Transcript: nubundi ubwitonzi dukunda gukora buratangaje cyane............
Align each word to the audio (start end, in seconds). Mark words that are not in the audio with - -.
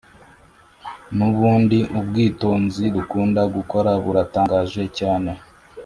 nubundi 1.15 1.79
ubwitonzi 1.99 2.83
dukunda 2.95 3.41
gukora 3.55 3.91
buratangaje 4.03 4.83
cyane............ 4.99 5.31